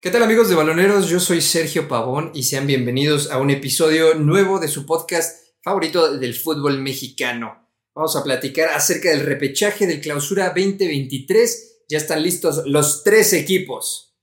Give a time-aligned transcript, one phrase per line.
[0.00, 1.08] ¿Qué tal amigos de Baloneros?
[1.08, 6.16] Yo soy Sergio Pavón y sean bienvenidos a un episodio nuevo de su podcast favorito
[6.16, 7.68] del fútbol mexicano.
[7.96, 11.82] Vamos a platicar acerca del repechaje del clausura 2023.
[11.88, 14.16] Ya están listos los tres equipos.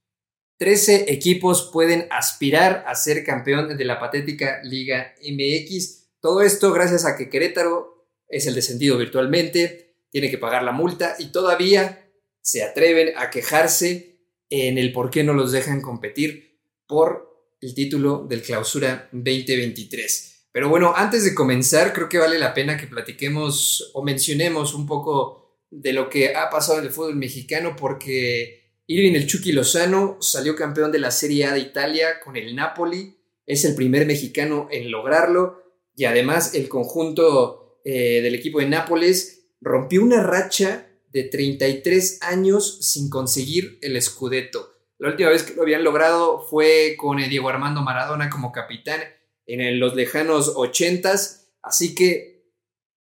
[0.59, 6.19] 13 equipos pueden aspirar a ser campeón de la patética Liga MX.
[6.21, 11.17] Todo esto gracias a que Querétaro es el descendido virtualmente, tiene que pagar la multa
[11.19, 14.14] y todavía se atreven a quejarse
[14.49, 20.49] en el por qué no los dejan competir por el título del clausura 2023.
[20.51, 24.85] Pero bueno, antes de comenzar, creo que vale la pena que platiquemos o mencionemos un
[24.85, 30.17] poco de lo que ha pasado en el fútbol mexicano porque Irving el Chucky Lozano
[30.21, 34.67] salió campeón de la Serie A de Italia con el Napoli, es el primer mexicano
[34.71, 35.63] en lograrlo
[35.95, 42.91] y además el conjunto eh, del equipo de Nápoles rompió una racha de 33 años
[42.91, 44.73] sin conseguir el Scudetto.
[44.97, 48.99] La última vez que lo habían logrado fue con Diego Armando Maradona como capitán
[49.45, 52.51] en los lejanos 80s, así que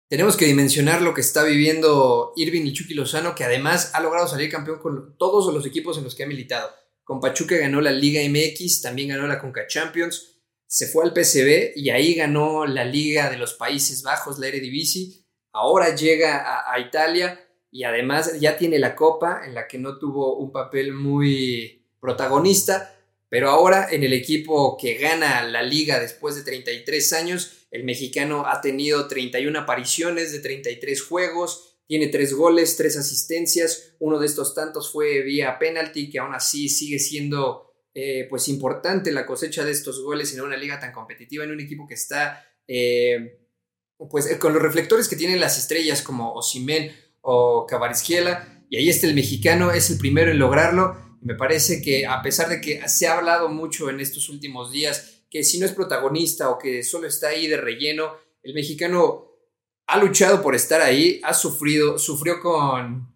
[0.09, 4.27] tenemos que dimensionar lo que está viviendo Irving y Chucky Lozano, que además ha logrado
[4.27, 6.69] salir campeón con todos los equipos en los que ha militado.
[7.05, 11.77] Con Pachuca ganó la Liga MX, también ganó la Conca Champions, se fue al PCB
[11.77, 15.23] y ahí ganó la Liga de los Países Bajos, la Eredivisie.
[15.53, 20.35] Ahora llega a Italia y además ya tiene la copa en la que no tuvo
[20.37, 22.95] un papel muy protagonista,
[23.29, 28.45] pero ahora en el equipo que gana la liga después de 33 años, el mexicano
[28.45, 34.53] ha tenido 31 apariciones de 33 juegos, tiene 3 goles, 3 asistencias, uno de estos
[34.53, 39.71] tantos fue vía penalty, que aún así sigue siendo eh, pues importante la cosecha de
[39.71, 43.39] estos goles en una liga tan competitiva, en un equipo que está eh,
[44.09, 46.91] pues con los reflectores que tienen las estrellas como Osimen
[47.21, 51.17] o Cabarisquiela, y ahí está el mexicano, es el primero en lograrlo.
[51.21, 55.25] Me parece que a pesar de que se ha hablado mucho en estos últimos días
[55.29, 58.13] que si no es protagonista o que solo está ahí de relleno,
[58.43, 59.31] el mexicano
[59.87, 63.15] ha luchado por estar ahí, ha sufrido, sufrió con,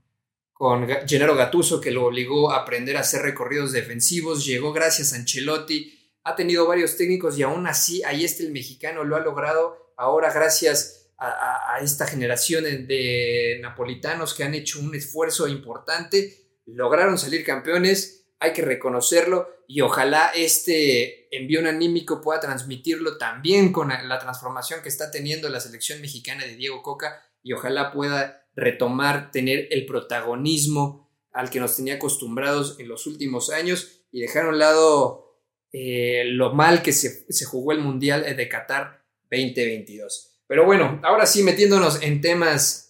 [0.54, 5.18] con Gennaro Gatuso que lo obligó a aprender a hacer recorridos defensivos, llegó gracias a
[5.18, 5.94] Ancelotti,
[6.24, 10.32] ha tenido varios técnicos y aún así ahí está el mexicano, lo ha logrado ahora
[10.34, 18.28] gracias a, esta generación de napolitanos que han hecho un esfuerzo importante, lograron salir campeones,
[18.40, 24.90] hay que reconocerlo y ojalá este envío anímico pueda transmitirlo también con la transformación que
[24.90, 31.10] está teniendo la selección mexicana de Diego Coca y ojalá pueda retomar, tener el protagonismo
[31.32, 36.24] al que nos tenía acostumbrados en los últimos años y dejar a un lado eh,
[36.26, 40.35] lo mal que se, se jugó el Mundial de Qatar 2022.
[40.48, 42.86] Pero bueno, ahora sí, metiéndonos en temas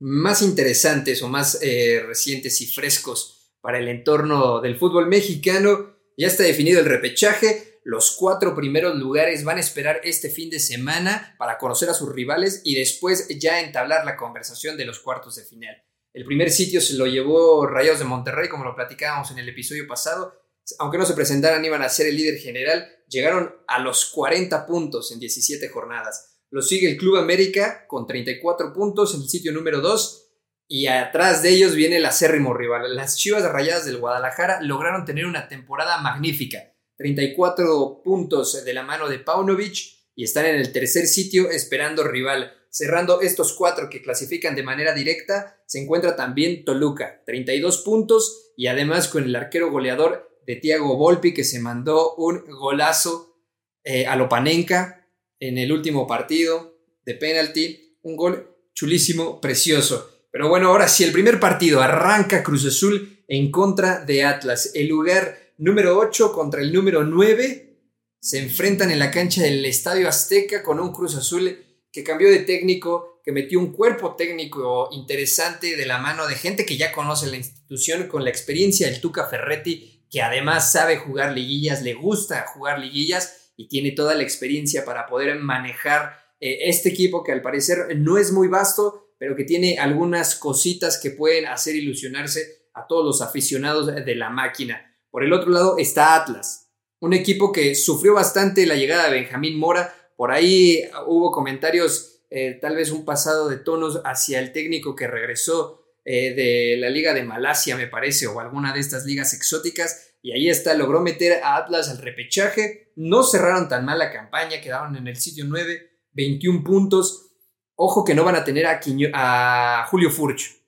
[0.00, 6.26] más interesantes o más eh, recientes y frescos para el entorno del fútbol mexicano, ya
[6.26, 7.80] está definido el repechaje.
[7.84, 12.12] Los cuatro primeros lugares van a esperar este fin de semana para conocer a sus
[12.12, 15.76] rivales y después ya entablar la conversación de los cuartos de final.
[16.12, 19.86] El primer sitio se lo llevó Rayos de Monterrey, como lo platicábamos en el episodio
[19.86, 20.34] pasado.
[20.78, 22.88] Aunque no se presentaran, iban a ser el líder general.
[23.08, 26.31] Llegaron a los 40 puntos en 17 jornadas.
[26.52, 30.28] Lo sigue el Club América con 34 puntos en el sitio número 2.
[30.68, 32.94] Y atrás de ellos viene el acérrimo rival.
[32.94, 36.74] Las Chivas Rayadas del Guadalajara lograron tener una temporada magnífica.
[36.98, 39.78] 34 puntos de la mano de Paunovic
[40.14, 42.52] y están en el tercer sitio esperando rival.
[42.68, 48.66] Cerrando estos cuatro que clasifican de manera directa, se encuentra también Toluca, 32 puntos y
[48.66, 53.38] además con el arquero goleador de Tiago Volpi que se mandó un golazo
[53.84, 55.01] eh, a Lopanenka
[55.42, 57.96] en el último partido de penalti.
[58.02, 60.08] Un gol chulísimo, precioso.
[60.30, 64.70] Pero bueno, ahora sí, el primer partido arranca Cruz Azul en contra de Atlas.
[64.72, 67.76] El lugar número 8 contra el número 9
[68.20, 71.58] se enfrentan en la cancha del Estadio Azteca con un Cruz Azul
[71.90, 76.64] que cambió de técnico, que metió un cuerpo técnico interesante de la mano de gente
[76.64, 81.32] que ya conoce la institución con la experiencia del Tuca Ferretti, que además sabe jugar
[81.32, 86.88] liguillas, le gusta jugar liguillas y tiene toda la experiencia para poder manejar eh, este
[86.88, 91.46] equipo que al parecer no es muy vasto, pero que tiene algunas cositas que pueden
[91.46, 94.96] hacer ilusionarse a todos los aficionados de la máquina.
[95.12, 99.56] Por el otro lado está Atlas, un equipo que sufrió bastante la llegada de Benjamín
[99.58, 99.94] Mora.
[100.16, 105.06] Por ahí hubo comentarios, eh, tal vez un pasado de tonos hacia el técnico que
[105.06, 110.12] regresó eh, de la Liga de Malasia, me parece, o alguna de estas ligas exóticas
[110.22, 112.92] y ahí está, logró meter a Atlas al repechaje.
[112.94, 117.32] No cerraron tan mal la campaña, quedaron en el sitio 9, 21 puntos.
[117.74, 120.62] Ojo que no van a tener a, Julio Furch.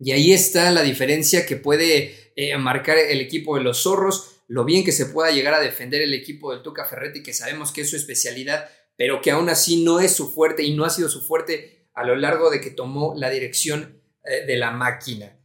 [0.00, 4.42] Y ahí está la diferencia que puede eh, marcar el equipo de los zorros.
[4.48, 7.70] lo bien que se pueda llegar a defender el equipo del Tuca Ferretti, que sabemos
[7.70, 10.90] que es su especialidad, pero que aún así no es su fuerte y no ha
[10.90, 15.36] sido su fuerte a lo largo de que tomó la dirección eh, de la máquina.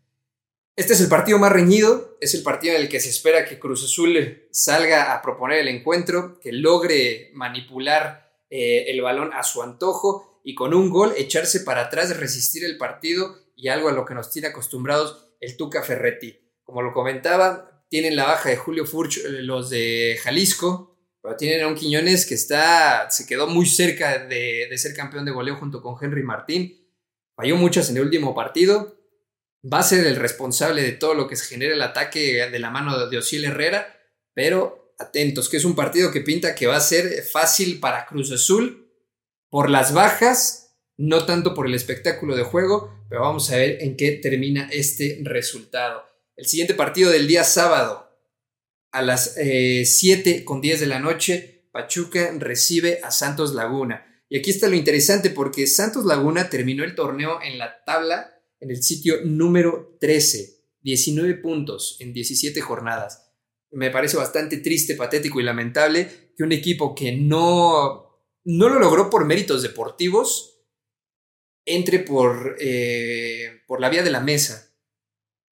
[0.77, 3.59] Este es el partido más reñido, es el partido en el que se espera que
[3.59, 9.63] Cruz Azul salga a proponer el encuentro, que logre manipular eh, el balón a su
[9.63, 14.05] antojo y con un gol echarse para atrás, resistir el partido y algo a lo
[14.05, 16.37] que nos tiene acostumbrados el Tuca Ferretti.
[16.65, 21.63] Como lo comentaba, tienen la baja de Julio Furch eh, los de Jalisco, pero tienen
[21.63, 25.55] a un Quiñones que está, se quedó muy cerca de, de ser campeón de goleo
[25.55, 26.84] junto con Henry Martín.
[27.35, 28.95] Falló muchas en el último partido,
[29.71, 32.69] va a ser el responsable de todo lo que se genere el ataque de la
[32.69, 33.99] mano de Osiel Herrera,
[34.33, 38.31] pero atentos, que es un partido que pinta que va a ser fácil para Cruz
[38.31, 38.91] Azul
[39.49, 43.97] por las bajas, no tanto por el espectáculo de juego, pero vamos a ver en
[43.97, 46.03] qué termina este resultado.
[46.35, 48.09] El siguiente partido del día sábado,
[48.91, 54.14] a las 7 eh, con 10 de la noche, Pachuca recibe a Santos Laguna.
[54.29, 58.71] Y aquí está lo interesante porque Santos Laguna terminó el torneo en la tabla en
[58.71, 63.31] el sitio número 13, 19 puntos en 17 jornadas.
[63.71, 69.09] Me parece bastante triste, patético y lamentable que un equipo que no, no lo logró
[69.09, 70.63] por méritos deportivos
[71.65, 74.71] entre por, eh, por la vía de la mesa.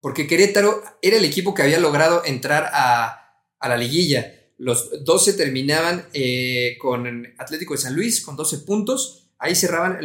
[0.01, 4.38] Porque Querétaro era el equipo que había logrado entrar a, a la liguilla.
[4.59, 10.00] Los 12 terminaban eh, con Atlético de San Luis con 12 puntos Ahí cerraban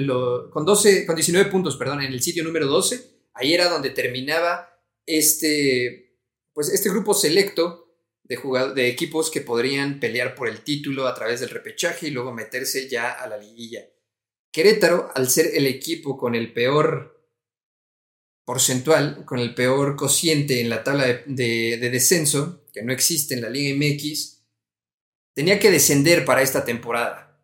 [0.53, 3.05] con, 12, con 19 puntos, perdón, en el sitio número 12.
[3.35, 6.21] Ahí era donde terminaba este,
[6.53, 8.39] pues este grupo selecto de,
[8.77, 12.89] de equipos que podrían pelear por el título a través del repechaje y luego meterse
[12.89, 13.81] ya a la liguilla.
[14.53, 17.29] Querétaro, al ser el equipo con el peor
[18.45, 23.43] porcentual, con el peor cociente en la tabla de, de descenso, que no existe en
[23.43, 24.44] la Liga MX,
[25.35, 27.41] tenía que descender para esta temporada.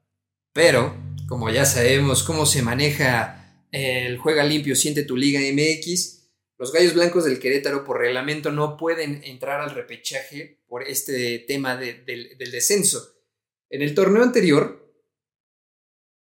[0.53, 0.97] Pero
[1.29, 6.21] como ya sabemos cómo se maneja el juega limpio, siente tu liga MX,
[6.59, 11.77] los Gallos Blancos del Querétaro por reglamento no pueden entrar al repechaje por este tema
[11.77, 12.05] del
[12.39, 13.17] descenso.
[13.71, 14.93] En el torneo anterior,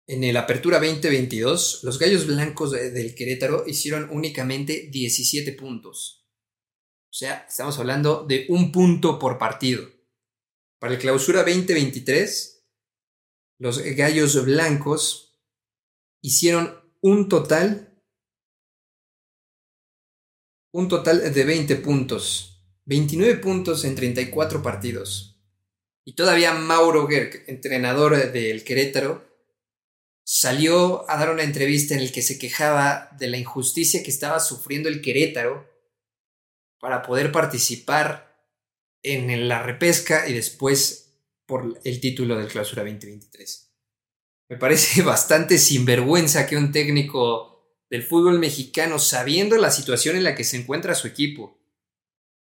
[0.07, 6.27] en el Apertura 2022, los Gallos Blancos del Querétaro hicieron únicamente 17 puntos.
[7.11, 9.94] O sea, estamos hablando de un punto por partido.
[10.85, 12.63] Para el Clausura 2023,
[13.59, 15.41] los gallos blancos
[16.21, 18.05] hicieron un total
[20.73, 25.43] un total de 20 puntos, 29 puntos en 34 partidos.
[26.05, 29.27] Y todavía Mauro Gerg, entrenador del Querétaro,
[30.23, 34.39] salió a dar una entrevista en la que se quejaba de la injusticia que estaba
[34.39, 35.67] sufriendo el Querétaro
[36.79, 38.34] para poder participar
[39.05, 41.05] en la repesca y después
[41.47, 43.71] por el título del Clausura 2023.
[44.49, 47.55] Me parece bastante sinvergüenza que un técnico
[47.91, 51.61] del fútbol mexicano, sabiendo la situación en la que se encuentra su equipo,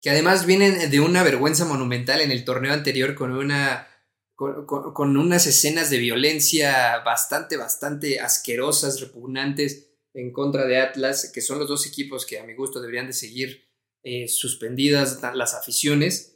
[0.03, 3.87] que además vienen de una vergüenza monumental en el torneo anterior con una
[4.35, 11.59] con, unas escenas de violencia bastante, bastante asquerosas, repugnantes en contra de Atlas, que son
[11.59, 13.69] los dos equipos que a mi gusto deberían de seguir
[14.03, 16.30] eh, suspendidas las aficiones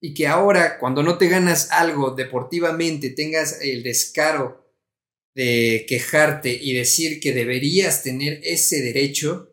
[0.00, 4.74] y que ahora cuando no te ganas algo deportivamente tengas el descaro
[5.34, 9.52] de quejarte y decir que deberías tener ese derecho,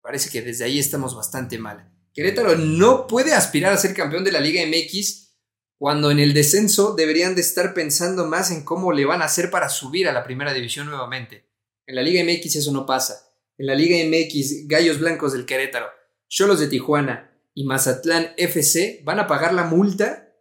[0.00, 1.92] parece que desde ahí estamos bastante mal.
[2.14, 5.28] Querétaro no puede aspirar a ser campeón de la Liga MX
[5.76, 9.50] cuando en el descenso deberían de estar pensando más en cómo le van a hacer
[9.50, 11.48] para subir a la primera división nuevamente.
[11.86, 13.32] En la Liga MX eso no pasa.
[13.56, 15.86] En la Liga MX, Gallos Blancos del Querétaro,
[16.28, 17.27] Cholos de Tijuana,
[17.58, 20.32] y Mazatlán FC van a pagar la multa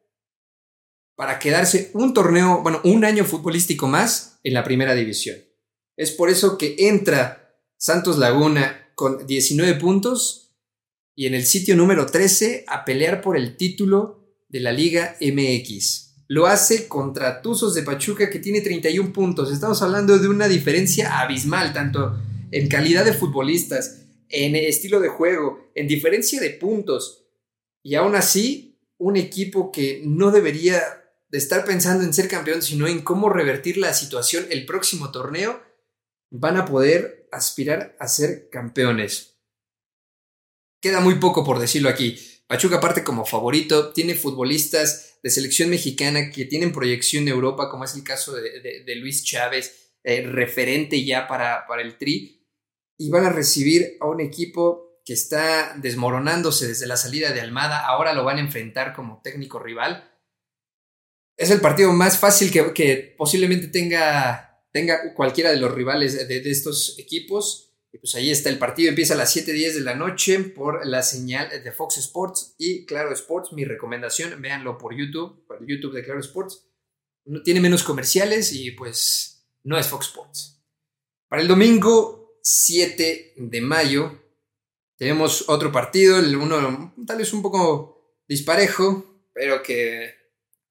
[1.16, 5.36] para quedarse un torneo, bueno, un año futbolístico más en la primera división.
[5.96, 10.54] Es por eso que entra Santos Laguna con 19 puntos
[11.16, 16.26] y en el sitio número 13 a pelear por el título de la Liga MX.
[16.28, 19.52] Lo hace contra Tuzos de Pachuca que tiene 31 puntos.
[19.52, 22.16] Estamos hablando de una diferencia abismal, tanto
[22.52, 27.26] en calidad de futbolistas, en estilo de juego, en diferencia de puntos.
[27.84, 30.82] Y aún así, un equipo que no debería
[31.30, 35.62] de estar pensando en ser campeón, sino en cómo revertir la situación el próximo torneo,
[36.30, 39.38] van a poder aspirar a ser campeones.
[40.82, 42.18] Queda muy poco por decirlo aquí.
[42.48, 47.84] Pachuca parte como favorito, tiene futbolistas de selección mexicana que tienen proyección en Europa, como
[47.84, 52.37] es el caso de, Luis Chávez, eh, referente ya para, para el Tri,
[52.98, 57.86] y van a recibir a un equipo que está desmoronándose desde la salida de Almada,
[57.86, 60.12] ahora lo van a enfrentar como técnico rival.
[61.38, 67.00] Es el partido más fácil que, posiblemente tenga, tenga, cualquiera de los rivales de, estos
[67.00, 67.72] equipos.
[67.94, 71.02] Y pues ahí está el partido, empieza a las 7.10 de la noche por la
[71.04, 73.54] señal de Fox Sports y Claro Sports.
[73.54, 76.68] Mi recomendación, véanlo por YouTube, por YouTube de Claro Sports.
[77.46, 80.62] Tiene menos comerciales y pues no es Fox Sports.
[81.30, 82.17] Para el domingo
[82.48, 84.22] 7 de mayo
[84.98, 90.16] tenemos otro partido, uno tal vez un poco disparejo, pero que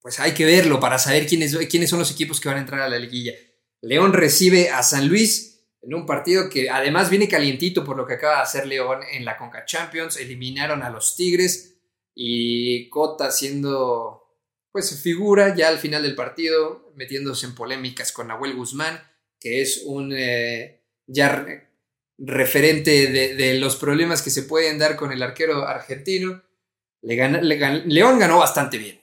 [0.01, 2.81] pues hay que verlo para saber quiénes, quiénes son los equipos que van a entrar
[2.81, 3.33] a la liguilla.
[3.81, 8.15] León recibe a San Luis en un partido que además viene calientito por lo que
[8.15, 10.17] acaba de hacer León en la Conca Champions.
[10.17, 11.79] Eliminaron a los Tigres
[12.13, 14.23] y Cota siendo
[14.71, 18.99] pues figura ya al final del partido, metiéndose en polémicas con Nahuel Guzmán
[19.39, 21.66] que es un eh, ya
[22.17, 26.43] referente de, los problemas que se pueden dar con el arquero argentino.
[27.01, 29.01] León ganó bastante bien.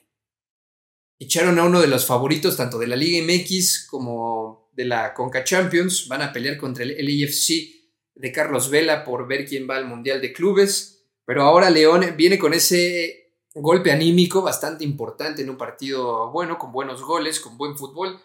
[1.17, 5.43] Echaron a uno de los favoritos tanto de la Liga MX como de la Conca
[5.43, 6.07] Champions.
[6.09, 7.75] Van a pelear contra el LAFC
[8.15, 11.05] de Carlos Vela por ver quién va al Mundial de Clubes.
[11.25, 16.73] Pero ahora León viene con ese golpe anímico bastante importante en un partido bueno, con
[16.73, 18.19] buenos goles, con buen fútbol.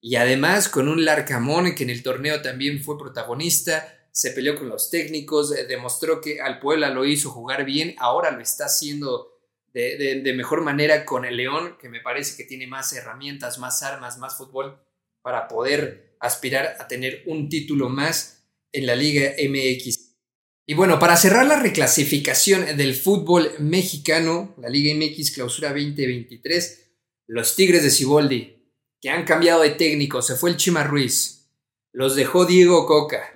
[0.00, 4.70] Y además con un Larcamón que en el torneo también fue protagonista, se peleó con
[4.70, 9.34] los técnicos, eh, demostró que al Puebla lo hizo jugar bien, ahora lo está haciendo
[9.74, 14.16] de, mejor manera con el León, que me parece que tiene más herramientas, más armas,
[14.16, 14.80] más fútbol
[15.20, 18.42] para poder aspirar a tener un título más
[18.72, 20.14] en la Liga MX.
[20.64, 26.90] Y bueno, para cerrar la reclasificación del fútbol mexicano, la Liga MX Clausura 2023,
[27.26, 31.50] los Tigres de Ciboldi que han cambiado de técnico, se fue el Chima Ruiz,
[31.92, 33.35] los dejó Diego Coca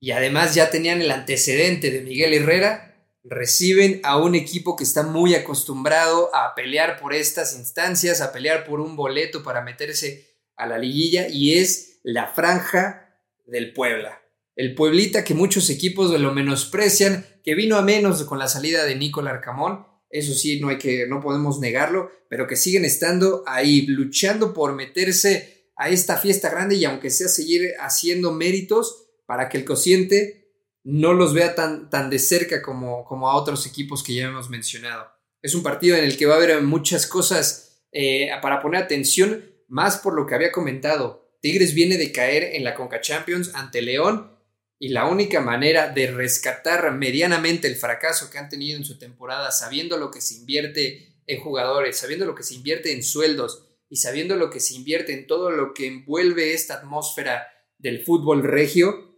[0.00, 5.02] y además ya tenían el antecedente de Miguel Herrera, reciben a un equipo que está
[5.02, 10.66] muy acostumbrado a pelear por estas instancias, a pelear por un boleto para meterse a
[10.66, 13.14] la liguilla y es la franja
[13.46, 14.22] del Puebla.
[14.56, 18.96] El Pueblita que muchos equipos lo menosprecian, que vino a menos con la salida de
[18.96, 23.86] Nicolás Arcamón eso sí, no hay que, no podemos negarlo, pero que siguen estando ahí,
[23.86, 29.58] luchando por meterse a esta fiesta grande y aunque sea seguir haciendo méritos para que
[29.58, 30.50] el cociente
[30.82, 34.50] no los vea tan, tan de cerca como, como a otros equipos que ya hemos
[34.50, 35.06] mencionado.
[35.40, 39.44] Es un partido en el que va a haber muchas cosas eh, para poner atención,
[39.68, 41.38] más por lo que había comentado.
[41.40, 44.36] Tigres viene de caer en la Conca Champions ante León
[44.80, 49.52] y la única manera de rescatar medianamente el fracaso que han tenido en su temporada,
[49.52, 53.98] sabiendo lo que se invierte en jugadores, sabiendo lo que se invierte en sueldos y
[53.98, 57.46] sabiendo lo que se invierte en todo lo que envuelve esta atmósfera
[57.78, 59.09] del fútbol regio,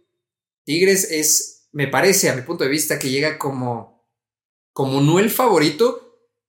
[0.65, 4.07] Tigres es, me parece a mi punto de vista, que llega como,
[4.71, 6.03] como no el favorito,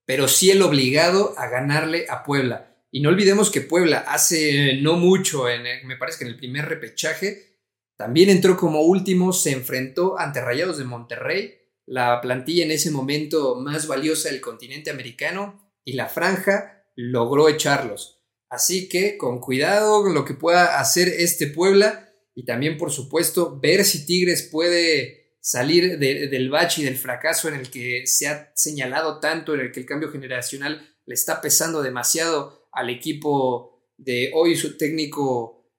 [0.05, 2.75] pero sí el obligado a ganarle a Puebla.
[2.91, 6.65] Y no olvidemos que Puebla hace no mucho, en, me parece que en el primer
[6.65, 7.59] repechaje,
[7.97, 11.55] también entró como último, se enfrentó ante Rayados de Monterrey,
[11.85, 18.23] la plantilla en ese momento más valiosa del continente americano, y la franja logró echarlos.
[18.49, 22.04] Así que con cuidado lo que pueda hacer este Puebla
[22.35, 27.55] y también por supuesto ver si Tigres puede salir del bache y del fracaso en
[27.55, 31.81] el que se ha señalado tanto, en el que el cambio generacional le está pesando
[31.81, 35.71] demasiado al equipo de hoy su técnico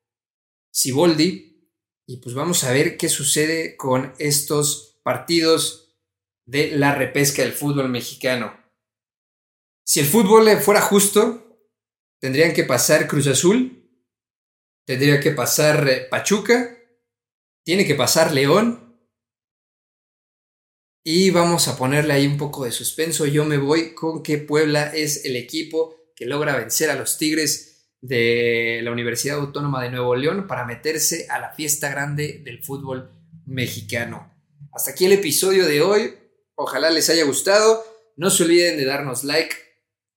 [0.70, 1.70] Siboldi
[2.06, 5.96] y pues vamos a ver qué sucede con estos partidos
[6.46, 8.56] de la repesca del fútbol mexicano.
[9.84, 11.68] Si el fútbol fuera justo,
[12.20, 13.75] tendrían que pasar Cruz Azul,
[14.86, 16.78] tendría que pasar eh, Pachuca,
[17.64, 18.84] tiene que pasar León.
[21.04, 23.26] Y vamos a ponerle ahí un poco de suspenso.
[23.26, 27.90] Yo me voy con que Puebla es el equipo que logra vencer a los Tigres
[28.00, 33.10] de la Universidad Autónoma de Nuevo León para meterse a la fiesta grande del fútbol
[33.44, 34.32] mexicano.
[34.72, 36.14] Hasta aquí el episodio de hoy.
[36.56, 37.84] Ojalá les haya gustado.
[38.16, 39.54] No se olviden de darnos like,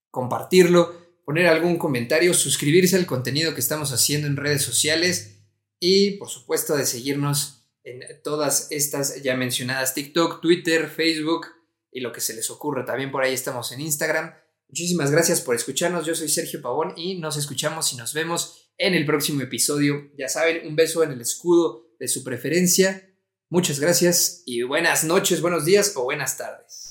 [0.10, 0.99] compartirlo,
[1.30, 5.44] poner algún comentario, suscribirse al contenido que estamos haciendo en redes sociales
[5.80, 11.46] y por supuesto de seguirnos en todas estas ya mencionadas TikTok, Twitter, Facebook
[11.92, 12.84] y lo que se les ocurra.
[12.84, 14.34] También por ahí estamos en Instagram.
[14.70, 16.04] Muchísimas gracias por escucharnos.
[16.04, 20.10] Yo soy Sergio Pavón y nos escuchamos y nos vemos en el próximo episodio.
[20.18, 23.08] Ya saben, un beso en el escudo de su preferencia.
[23.50, 26.89] Muchas gracias y buenas noches, buenos días o buenas tardes.